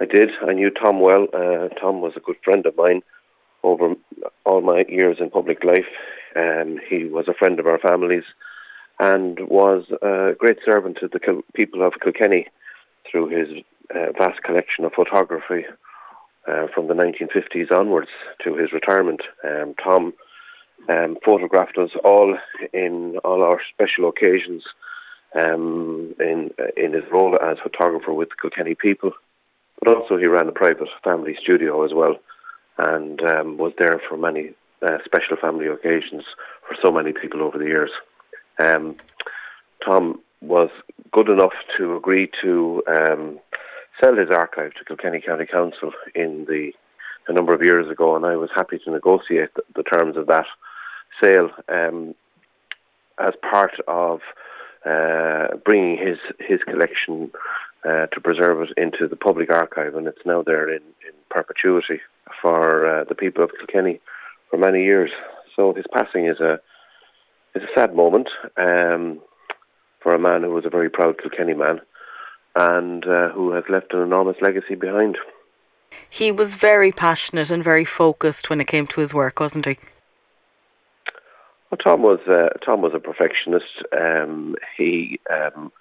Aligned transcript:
I 0.00 0.04
did. 0.04 0.30
I 0.46 0.52
knew 0.52 0.70
Tom 0.70 1.00
well. 1.00 1.26
Uh, 1.32 1.68
Tom 1.80 2.00
was 2.00 2.12
a 2.16 2.20
good 2.20 2.36
friend 2.44 2.66
of 2.66 2.76
mine 2.76 3.02
over 3.62 3.94
all 4.44 4.60
my 4.60 4.84
years 4.88 5.16
in 5.20 5.30
public 5.30 5.64
life. 5.64 5.86
Um, 6.34 6.78
he 6.88 7.04
was 7.04 7.28
a 7.28 7.34
friend 7.34 7.58
of 7.58 7.66
our 7.66 7.78
families 7.78 8.24
and 9.00 9.38
was 9.48 9.84
a 10.02 10.34
great 10.38 10.58
servant 10.64 10.98
to 11.00 11.08
the 11.08 11.20
Kil- 11.20 11.42
people 11.54 11.82
of 11.86 11.94
Kilkenny 12.02 12.46
through 13.10 13.28
his 13.28 13.62
uh, 13.94 14.12
vast 14.18 14.42
collection 14.42 14.84
of 14.84 14.92
photography 14.92 15.64
uh, 16.46 16.66
from 16.74 16.88
the 16.88 16.94
1950s 16.94 17.72
onwards 17.76 18.10
to 18.44 18.54
his 18.54 18.72
retirement. 18.72 19.22
Um, 19.44 19.74
Tom 19.82 20.12
um, 20.88 21.16
photographed 21.24 21.78
us 21.78 21.90
all 22.04 22.36
in 22.72 23.18
all 23.24 23.42
our 23.42 23.60
special 23.72 24.08
occasions 24.08 24.62
um, 25.34 26.14
in 26.20 26.50
in 26.76 26.92
his 26.92 27.04
role 27.12 27.36
as 27.42 27.58
photographer 27.62 28.12
with 28.12 28.28
Kilkenny 28.40 28.74
people, 28.74 29.12
but 29.82 29.94
also 29.94 30.16
he 30.16 30.26
ran 30.26 30.48
a 30.48 30.52
private 30.52 30.88
family 31.04 31.36
studio 31.40 31.84
as 31.84 31.92
well, 31.92 32.16
and 32.78 33.22
um, 33.22 33.58
was 33.58 33.72
there 33.78 34.00
for 34.08 34.16
many 34.16 34.50
uh, 34.82 34.98
special 35.04 35.36
family 35.36 35.66
occasions 35.66 36.24
for 36.66 36.76
so 36.82 36.90
many 36.90 37.12
people 37.12 37.42
over 37.42 37.58
the 37.58 37.64
years. 37.64 37.90
Um, 38.58 38.96
Tom 39.84 40.20
was 40.40 40.70
good 41.12 41.28
enough 41.28 41.52
to 41.76 41.96
agree 41.96 42.30
to 42.42 42.82
um, 42.88 43.38
sell 44.02 44.16
his 44.16 44.30
archive 44.30 44.74
to 44.74 44.84
Kilkenny 44.84 45.20
County 45.20 45.46
Council 45.46 45.92
in 46.14 46.44
the 46.46 46.72
a 47.28 47.32
number 47.32 47.52
of 47.52 47.62
years 47.62 47.90
ago, 47.90 48.14
and 48.14 48.24
I 48.24 48.36
was 48.36 48.50
happy 48.54 48.78
to 48.84 48.90
negotiate 48.90 49.52
the, 49.54 49.62
the 49.74 49.82
terms 49.82 50.16
of 50.16 50.28
that 50.28 50.46
sale 51.20 51.50
um, 51.68 52.14
as 53.18 53.34
part 53.50 53.72
of 53.88 54.20
uh, 54.84 55.56
bringing 55.64 55.98
his 55.98 56.18
his 56.38 56.60
collection 56.62 57.30
uh, 57.86 58.06
to 58.06 58.20
preserve 58.20 58.62
it 58.62 58.70
into 58.76 59.06
the 59.08 59.16
public 59.16 59.50
archive, 59.50 59.94
and 59.94 60.06
it's 60.06 60.24
now 60.24 60.42
there 60.42 60.68
in, 60.68 60.82
in 60.82 61.14
perpetuity 61.30 62.00
for 62.42 62.86
uh, 62.86 63.04
the 63.04 63.14
people 63.14 63.44
of 63.44 63.50
Kilkenny 63.58 64.00
for 64.50 64.56
many 64.58 64.82
years. 64.82 65.10
So 65.54 65.72
his 65.72 65.84
passing 65.92 66.26
is 66.26 66.40
a 66.40 66.60
is 67.54 67.62
a 67.62 67.74
sad 67.74 67.94
moment 67.94 68.28
um, 68.56 69.20
for 70.02 70.14
a 70.14 70.18
man 70.18 70.42
who 70.42 70.50
was 70.50 70.66
a 70.66 70.70
very 70.70 70.90
proud 70.90 71.18
Kilkenny 71.20 71.54
man 71.54 71.80
and 72.54 73.06
uh, 73.06 73.30
who 73.30 73.52
has 73.52 73.64
left 73.68 73.94
an 73.94 74.02
enormous 74.02 74.36
legacy 74.40 74.74
behind. 74.74 75.16
He 76.10 76.32
was 76.32 76.54
very 76.54 76.92
passionate 76.92 77.50
and 77.50 77.62
very 77.62 77.84
focused 77.84 78.50
when 78.50 78.60
it 78.60 78.66
came 78.66 78.86
to 78.88 79.00
his 79.00 79.14
work, 79.14 79.40
wasn't 79.40 79.66
he? 79.66 79.78
Well, 81.70 81.78
Tom 81.78 82.02
was 82.02 82.20
uh, 82.28 82.48
Tom 82.64 82.82
was 82.82 82.92
a 82.94 83.00
perfectionist. 83.00 83.82
Um, 83.96 84.56
he 84.76 85.20
um, 85.30 85.72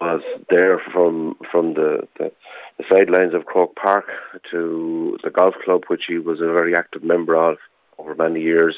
was 0.00 0.22
there 0.48 0.80
from 0.92 1.36
from 1.50 1.74
the, 1.74 2.08
the, 2.18 2.32
the 2.78 2.84
sidelines 2.90 3.34
of 3.34 3.46
Croke 3.46 3.76
Park 3.76 4.06
to 4.50 5.18
the 5.22 5.30
golf 5.30 5.54
club, 5.64 5.84
which 5.88 6.04
he 6.08 6.18
was 6.18 6.40
a 6.40 6.46
very 6.46 6.74
active 6.74 7.04
member 7.04 7.36
of 7.36 7.58
over 7.98 8.14
many 8.14 8.40
years, 8.40 8.76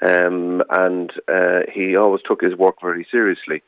um, 0.00 0.62
and 0.70 1.10
uh, 1.28 1.60
he 1.72 1.96
always 1.96 2.22
took 2.26 2.40
his 2.40 2.54
work 2.54 2.76
very 2.80 3.06
seriously. 3.10 3.62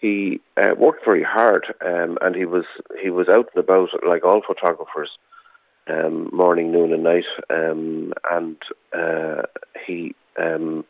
He 0.00 0.40
uh, 0.56 0.74
worked 0.76 1.04
very 1.04 1.22
hard, 1.22 1.66
um, 1.84 2.18
and 2.20 2.34
he 2.34 2.44
was 2.44 2.64
he 3.02 3.10
was 3.10 3.28
out 3.28 3.48
and 3.54 3.64
about 3.64 3.88
like 4.06 4.24
all 4.24 4.42
photographers, 4.46 5.10
um, 5.86 6.30
morning, 6.32 6.70
noon, 6.70 6.92
and 6.92 7.02
night, 7.02 7.24
um, 7.48 8.12
and 8.30 8.56
uh, 8.92 9.42
he 9.86 10.14
um, 10.38 10.84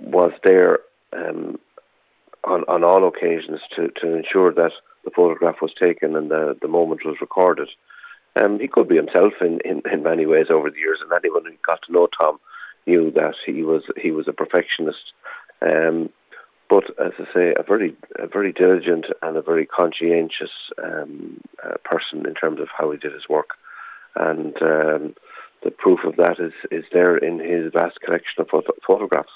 was 0.00 0.32
there 0.44 0.80
um, 1.12 1.58
on, 2.44 2.64
on 2.68 2.84
all 2.84 3.06
occasions 3.06 3.60
to, 3.74 3.88
to 4.00 4.14
ensure 4.14 4.52
that 4.54 4.72
the 5.04 5.10
photograph 5.10 5.56
was 5.62 5.72
taken 5.80 6.16
and 6.16 6.30
the, 6.30 6.56
the 6.60 6.68
moment 6.68 7.02
was 7.04 7.16
recorded. 7.20 7.68
Um, 8.36 8.58
he 8.58 8.68
could 8.68 8.88
be 8.88 8.96
himself 8.96 9.32
in, 9.40 9.60
in, 9.64 9.82
in 9.90 10.02
many 10.02 10.26
ways 10.26 10.46
over 10.50 10.70
the 10.70 10.78
years, 10.78 10.98
and 11.02 11.10
anyone 11.12 11.44
who 11.44 11.52
got 11.64 11.80
to 11.86 11.92
know 11.92 12.08
Tom 12.20 12.38
knew 12.86 13.10
that 13.12 13.34
he 13.44 13.62
was 13.62 13.82
he 14.00 14.10
was 14.10 14.28
a 14.28 14.32
perfectionist. 14.32 15.12
Um, 15.62 16.10
but 16.68 16.84
as 16.98 17.12
I 17.18 17.24
say, 17.32 17.54
a 17.58 17.62
very 17.62 17.96
a 18.18 18.26
very 18.26 18.52
diligent 18.52 19.06
and 19.22 19.36
a 19.36 19.42
very 19.42 19.66
conscientious 19.66 20.50
um, 20.82 21.40
uh, 21.64 21.76
person 21.84 22.26
in 22.26 22.34
terms 22.34 22.60
of 22.60 22.68
how 22.76 22.90
he 22.90 22.98
did 22.98 23.12
his 23.12 23.28
work, 23.28 23.50
and 24.16 24.54
um, 24.62 25.14
the 25.64 25.70
proof 25.70 26.00
of 26.04 26.16
that 26.16 26.38
is 26.38 26.52
is 26.70 26.84
there 26.92 27.16
in 27.16 27.38
his 27.38 27.72
vast 27.72 28.00
collection 28.00 28.40
of 28.40 28.48
photo- 28.48 28.74
photographs. 28.86 29.32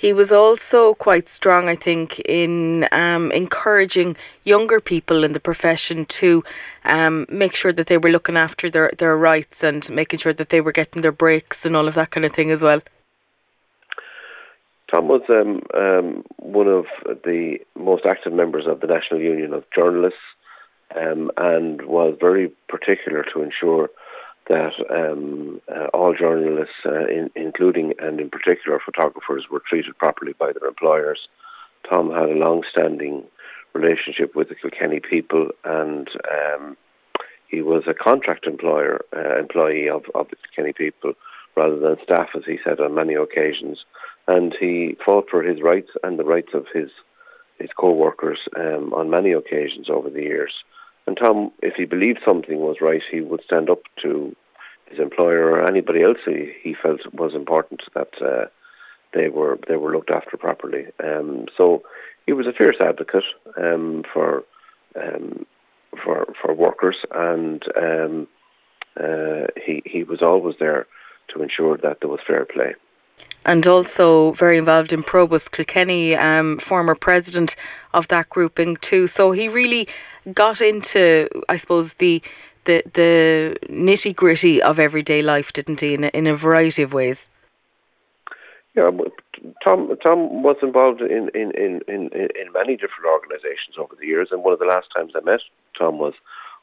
He 0.00 0.14
was 0.14 0.32
also 0.32 0.94
quite 0.94 1.28
strong, 1.28 1.68
I 1.68 1.76
think, 1.76 2.20
in 2.20 2.88
um, 2.90 3.30
encouraging 3.32 4.16
younger 4.44 4.80
people 4.80 5.24
in 5.24 5.32
the 5.32 5.40
profession 5.40 6.06
to 6.20 6.42
um, 6.86 7.26
make 7.28 7.54
sure 7.54 7.70
that 7.70 7.88
they 7.88 7.98
were 7.98 8.08
looking 8.08 8.38
after 8.38 8.70
their, 8.70 8.90
their 8.96 9.14
rights 9.14 9.62
and 9.62 9.86
making 9.90 10.20
sure 10.20 10.32
that 10.32 10.48
they 10.48 10.62
were 10.62 10.72
getting 10.72 11.02
their 11.02 11.12
breaks 11.12 11.66
and 11.66 11.76
all 11.76 11.86
of 11.86 11.96
that 11.96 12.12
kind 12.12 12.24
of 12.24 12.32
thing 12.32 12.50
as 12.50 12.62
well. 12.62 12.80
Tom 14.90 15.06
was 15.06 15.20
um, 15.28 15.60
um 15.74 16.24
one 16.38 16.66
of 16.66 16.86
the 17.04 17.58
most 17.76 18.06
active 18.06 18.32
members 18.32 18.66
of 18.66 18.80
the 18.80 18.86
National 18.86 19.20
Union 19.20 19.52
of 19.52 19.64
Journalists 19.70 20.18
um, 20.96 21.30
and 21.36 21.82
was 21.82 22.16
very 22.18 22.50
particular 22.70 23.22
to 23.34 23.42
ensure 23.42 23.90
that 24.50 24.72
um, 24.90 25.60
uh, 25.72 25.86
all 25.94 26.12
journalists, 26.12 26.74
uh, 26.84 27.06
in, 27.06 27.30
including 27.36 27.94
and 28.00 28.20
in 28.20 28.28
particular 28.28 28.80
photographers, 28.84 29.46
were 29.50 29.62
treated 29.66 29.96
properly 29.96 30.34
by 30.38 30.52
their 30.52 30.68
employers. 30.68 31.20
Tom 31.88 32.10
had 32.10 32.28
a 32.28 32.42
long-standing 32.46 33.24
relationship 33.74 34.34
with 34.34 34.48
the 34.48 34.56
Kilkenny 34.56 35.00
people, 35.00 35.50
and 35.64 36.08
um, 36.36 36.76
he 37.46 37.62
was 37.62 37.84
a 37.86 37.94
contract 37.94 38.44
employer 38.46 39.00
uh, 39.16 39.38
employee 39.38 39.88
of, 39.88 40.02
of 40.16 40.28
the 40.30 40.36
Kilkenny 40.36 40.72
people 40.72 41.12
rather 41.56 41.78
than 41.78 41.96
staff, 42.02 42.30
as 42.36 42.42
he 42.44 42.58
said 42.64 42.80
on 42.80 42.94
many 42.94 43.14
occasions. 43.14 43.78
And 44.26 44.54
he 44.58 44.96
fought 45.04 45.28
for 45.30 45.42
his 45.42 45.62
rights 45.62 45.90
and 46.02 46.18
the 46.18 46.24
rights 46.24 46.50
of 46.54 46.66
his 46.74 46.90
his 47.58 47.70
co-workers 47.78 48.38
um, 48.56 48.94
on 48.94 49.10
many 49.10 49.32
occasions 49.32 49.90
over 49.90 50.08
the 50.08 50.22
years. 50.22 50.52
And 51.06 51.18
Tom, 51.20 51.52
if 51.62 51.74
he 51.74 51.84
believed 51.84 52.20
something 52.26 52.58
was 52.58 52.76
right, 52.80 53.02
he 53.10 53.20
would 53.20 53.42
stand 53.44 53.68
up 53.68 53.82
to 54.02 54.34
his 54.90 54.98
employer 54.98 55.50
or 55.50 55.66
anybody 55.66 56.02
else 56.02 56.18
he, 56.24 56.52
he 56.62 56.74
felt 56.74 57.00
was 57.12 57.34
important 57.34 57.80
that 57.94 58.10
uh, 58.20 58.46
they 59.14 59.28
were 59.28 59.58
they 59.68 59.76
were 59.76 59.92
looked 59.92 60.10
after 60.10 60.36
properly. 60.36 60.86
Um, 61.02 61.46
so 61.56 61.82
he 62.26 62.32
was 62.32 62.46
a 62.46 62.52
fierce 62.52 62.76
advocate 62.80 63.24
um, 63.56 64.04
for 64.12 64.44
um, 64.96 65.46
for 66.04 66.32
for 66.40 66.54
workers, 66.54 66.96
and 67.12 67.62
um, 67.76 68.28
uh, 68.98 69.46
he 69.64 69.82
he 69.84 70.04
was 70.04 70.22
always 70.22 70.56
there 70.60 70.86
to 71.34 71.42
ensure 71.42 71.76
that 71.78 71.98
there 72.00 72.10
was 72.10 72.20
fair 72.26 72.44
play 72.44 72.74
and 73.44 73.66
also 73.66 74.32
very 74.32 74.58
involved 74.58 74.92
in 74.92 75.02
Probus 75.02 75.48
Kilkenny, 75.48 76.14
um, 76.14 76.58
former 76.58 76.94
president 76.94 77.56
of 77.94 78.08
that 78.08 78.28
grouping 78.28 78.76
too. 78.76 79.06
So 79.06 79.32
he 79.32 79.48
really 79.48 79.88
got 80.34 80.60
into, 80.60 81.28
I 81.48 81.56
suppose, 81.56 81.94
the 81.94 82.22
the 82.64 82.82
the 82.94 83.56
nitty 83.68 84.14
gritty 84.14 84.62
of 84.62 84.78
everyday 84.78 85.22
life, 85.22 85.52
didn't 85.52 85.80
he? 85.80 85.94
In 85.94 86.04
a, 86.04 86.08
in 86.08 86.26
a 86.26 86.34
variety 86.34 86.82
of 86.82 86.92
ways. 86.92 87.28
Yeah, 88.74 88.90
Tom 89.64 89.96
Tom 90.04 90.42
was 90.42 90.56
involved 90.62 91.00
in 91.00 91.30
in, 91.34 91.50
in, 91.52 91.80
in, 91.88 92.10
in 92.12 92.52
many 92.52 92.76
different 92.76 93.06
organisations 93.06 93.76
over 93.78 93.94
the 93.98 94.06
years, 94.06 94.28
and 94.30 94.44
one 94.44 94.52
of 94.52 94.58
the 94.58 94.66
last 94.66 94.88
times 94.94 95.12
I 95.14 95.20
met 95.20 95.40
Tom 95.76 95.98
was 95.98 96.14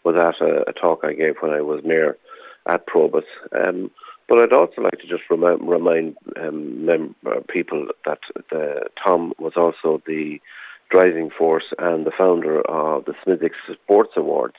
was 0.03 0.15
at 0.15 0.41
a, 0.45 0.69
a 0.69 0.73
talk 0.73 1.01
I 1.03 1.13
gave 1.13 1.35
when 1.41 1.51
I 1.51 1.61
was 1.61 1.83
mayor 1.83 2.17
at 2.67 2.85
Probus. 2.85 3.25
Um, 3.51 3.91
but 4.27 4.39
I'd 4.39 4.53
also 4.53 4.81
like 4.81 4.99
to 4.99 5.07
just 5.07 5.23
remind, 5.29 5.67
remind 5.67 6.17
um, 6.39 6.85
mem- 6.85 7.15
uh, 7.25 7.39
people 7.47 7.87
that 8.05 8.19
the, 8.49 8.87
Tom 9.01 9.33
was 9.39 9.53
also 9.55 10.01
the 10.05 10.39
driving 10.89 11.29
force 11.29 11.73
and 11.79 12.05
the 12.05 12.11
founder 12.17 12.61
of 12.61 13.05
the 13.05 13.13
Smithwick 13.23 13.53
Sports 13.71 14.11
Awards, 14.17 14.55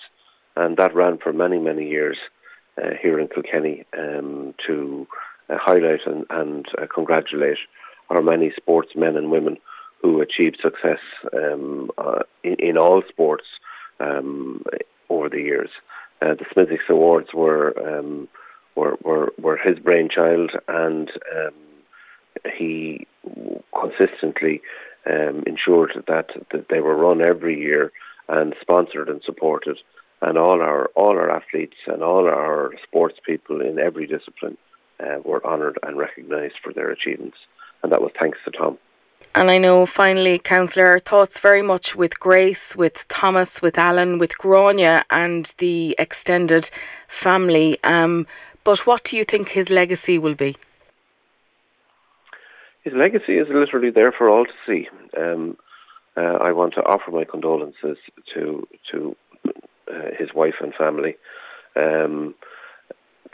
and 0.59 0.77
that 0.77 0.95
ran 0.95 1.19
for 1.19 1.33
many, 1.33 1.59
many 1.59 1.89
years 1.89 2.19
uh, 2.77 2.91
here 3.01 3.19
in 3.19 3.29
Kilkenny 3.29 3.85
um, 3.97 4.55
to 4.67 5.07
uh, 5.49 5.57
highlight 5.57 6.01
and, 6.07 6.27
and 6.31 6.67
uh, 6.77 6.87
congratulate 6.93 7.59
our 8.11 8.23
many 8.23 8.53
sportsmen 8.57 9.17
and 9.17 9.31
women 9.31 9.57
who 10.03 10.21
achieved 10.21 10.59
success 10.61 10.99
um, 11.33 11.91
uh, 11.97 12.21
in, 12.43 12.57
in, 12.59 12.79
all 12.79 13.03
sports 13.09 13.45
um, 14.01 14.65
over 15.09 15.29
the 15.29 15.41
years. 15.41 15.71
Uh, 16.21 16.35
the 16.35 16.45
Smithwick 16.53 16.81
Awards 16.89 17.29
were 17.33 17.75
um, 17.87 18.29
were, 18.75 18.97
were, 19.03 19.33
were 19.39 19.57
his 19.57 19.79
brainchild, 19.79 20.53
and 20.69 21.11
um, 21.37 21.55
he 22.57 23.07
consistently 23.79 24.61
um, 25.07 25.43
ensured 25.47 25.93
that, 26.07 26.29
that 26.53 26.67
they 26.71 26.81
were 26.81 26.97
run 26.97 27.25
every 27.25 27.59
year 27.59 27.93
and 28.29 28.55
sponsored 28.61 29.09
and 29.09 29.23
supported. 29.25 29.79
And 30.21 30.37
all 30.37 30.61
our 30.61 30.87
all 30.97 31.17
our 31.17 31.31
athletes 31.31 31.77
and 31.87 32.03
all 32.03 32.27
our 32.27 32.73
sports 32.83 33.19
people 33.25 33.61
in 33.61 33.79
every 33.79 34.07
discipline 34.07 34.57
uh, 34.99 35.19
were 35.25 35.45
honoured 35.47 35.79
and 35.85 35.97
recognised 35.97 36.57
for 36.63 36.73
their 36.73 36.91
achievements, 36.91 37.37
and 37.83 37.93
that 37.93 38.03
was 38.03 38.11
thanks 38.19 38.39
to 38.45 38.51
Tom. 38.51 38.79
And 39.35 39.51
I 39.51 39.59
know 39.59 39.87
finally, 39.87 40.39
Councillor, 40.39 40.99
thoughts 40.99 41.39
very 41.39 41.63
much 41.63 41.95
with 41.95 42.19
Grace, 42.19 42.75
with 42.75 43.07
Thomas, 43.09 43.63
with 43.63 43.79
Alan, 43.79 44.19
with 44.19 44.37
Grania 44.39 45.05
and 45.11 45.53
the 45.59 45.95
extended 45.99 46.71
family. 47.07 47.79
Um, 47.85 48.27
but 48.65 48.87
what 48.87 49.05
do 49.05 49.17
you 49.17 49.25
think 49.25 49.51
his 49.51 49.71
legacy 49.71 50.19
will 50.19 50.35
be? 50.35 50.57
His 52.83 52.95
legacy 52.95 53.39
is 53.39 53.47
literally 53.51 53.91
there 53.91 54.13
for 54.13 54.29
all 54.29 54.47
to 54.47 54.53
see. 54.67 54.89
Um, 55.17 55.57
uh, 56.17 56.39
I 56.41 56.53
want 56.53 56.75
to 56.75 56.85
offer 56.85 57.11
my 57.11 57.25
condolences 57.25 57.99
to 58.35 58.67
to 58.91 59.17
uh, 59.91 60.11
his 60.19 60.33
wife 60.35 60.55
and 60.61 60.75
family. 60.75 61.17
Um, 61.77 62.35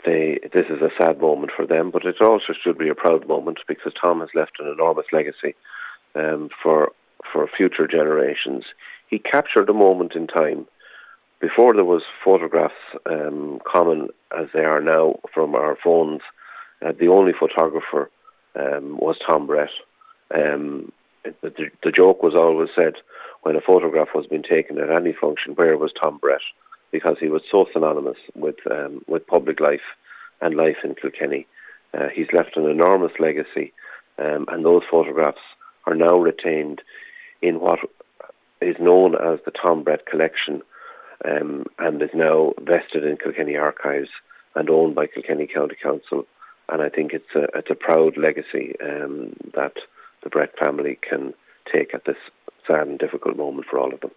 they, 0.05 0.39
this 0.53 0.65
is 0.69 0.81
a 0.81 0.91
sad 0.99 1.19
moment 1.19 1.51
for 1.55 1.65
them, 1.65 1.89
but 1.89 2.05
it 2.05 2.21
also 2.21 2.53
should 2.63 2.77
be 2.77 2.89
a 2.89 2.95
proud 2.95 3.27
moment 3.27 3.59
because 3.67 3.93
Tom 3.99 4.19
has 4.19 4.29
left 4.35 4.59
an 4.59 4.67
enormous 4.67 5.07
legacy 5.11 5.55
um, 6.15 6.49
for 6.61 6.91
for 7.31 7.47
future 7.47 7.87
generations. 7.87 8.65
He 9.09 9.17
captured 9.19 9.69
a 9.69 9.73
moment 9.73 10.13
in 10.15 10.27
time 10.27 10.67
before 11.39 11.73
there 11.73 11.85
was 11.85 12.03
photographs 12.23 12.73
um, 13.09 13.59
common 13.65 14.09
as 14.37 14.47
they 14.53 14.63
are 14.63 14.81
now 14.81 15.19
from 15.33 15.55
our 15.55 15.77
phones. 15.83 16.21
Uh, 16.85 16.91
the 16.99 17.07
only 17.07 17.33
photographer 17.37 18.09
um, 18.55 18.97
was 18.97 19.17
Tom 19.25 19.47
Brett. 19.47 19.69
Um, 20.33 20.91
the, 21.41 21.71
the, 21.83 21.91
joke 21.91 22.21
was 22.21 22.35
always 22.35 22.69
said 22.75 22.93
when 23.45 23.55
a 23.55 23.61
photograph 23.61 24.07
was 24.15 24.25
being 24.25 24.41
taken 24.41 24.79
at 24.79 24.89
any 24.89 25.13
function, 25.13 25.53
where 25.53 25.77
was 25.77 25.91
Tom 26.01 26.17
Brett? 26.17 26.41
Because 26.91 27.17
he 27.19 27.27
was 27.27 27.43
so 27.51 27.67
synonymous 27.71 28.17
with 28.33 28.55
um, 28.71 29.03
with 29.07 29.27
public 29.27 29.59
life 29.59 29.87
and 30.41 30.55
life 30.55 30.77
in 30.83 30.95
Kilkenny. 30.95 31.45
Uh, 31.93 32.07
he's 32.11 32.33
left 32.33 32.57
an 32.57 32.67
enormous 32.67 33.11
legacy, 33.19 33.71
um, 34.17 34.47
and 34.47 34.65
those 34.65 34.81
photographs 34.89 35.45
are 35.85 35.93
now 35.93 36.17
retained 36.17 36.81
in 37.43 37.59
what 37.59 37.77
is 38.61 38.77
known 38.79 39.13
as 39.13 39.37
the 39.45 39.51
Tom 39.51 39.83
Brett 39.83 40.07
collection, 40.07 40.63
um, 41.23 41.67
and 41.77 42.01
is 42.01 42.09
now 42.15 42.51
vested 42.59 43.05
in 43.05 43.15
Kilkenny 43.17 43.57
Archives 43.57 44.09
and 44.55 44.71
owned 44.71 44.95
by 44.95 45.05
Kilkenny 45.05 45.45
County 45.45 45.75
Council. 45.75 46.25
And 46.67 46.81
I 46.81 46.89
think 46.89 47.13
it's 47.13 47.35
a 47.35 47.43
it's 47.55 47.69
a 47.69 47.75
proud 47.75 48.17
legacy 48.17 48.73
um, 48.83 49.35
that 49.53 49.73
the 50.23 50.31
Brett 50.31 50.57
family 50.57 50.97
can 51.07 51.35
take 51.71 51.93
at 51.93 52.05
this 52.05 52.17
sad 52.67 52.87
and 52.87 52.99
difficult 52.99 53.37
moment 53.37 53.67
for 53.69 53.79
all 53.79 53.93
of 53.93 54.01
them. 54.01 54.11